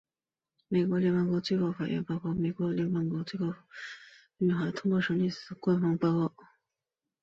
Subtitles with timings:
[0.67, 3.61] 美国联邦最高法院判例报告是美国联邦最高法
[4.39, 4.49] 院
[4.81, 6.43] 所审理过所有案件的官方报告。